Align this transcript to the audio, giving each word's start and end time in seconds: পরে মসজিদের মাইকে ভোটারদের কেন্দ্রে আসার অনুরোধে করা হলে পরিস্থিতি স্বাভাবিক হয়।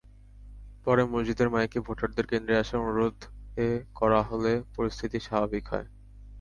পরে 0.85 1.03
মসজিদের 1.05 1.47
মাইকে 1.49 1.79
ভোটারদের 1.87 2.25
কেন্দ্রে 2.27 2.55
আসার 2.57 2.81
অনুরোধে 2.81 3.67
করা 3.95 4.19
হলে 4.29 4.53
পরিস্থিতি 4.75 5.17
স্বাভাবিক 5.27 5.63
হয়। 5.71 5.87